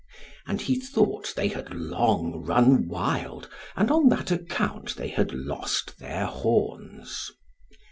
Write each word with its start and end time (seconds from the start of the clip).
And 0.47 0.61
he 0.61 0.79
thought 0.79 1.31
they 1.35 1.49
had 1.49 1.71
long 1.75 2.43
run 2.43 2.87
wild 2.87 3.47
and 3.75 3.91
on 3.91 4.09
that 4.09 4.31
account 4.31 4.95
they 4.95 5.09
had 5.09 5.31
lost 5.31 5.99
their 5.99 6.25
horns. 6.25 7.29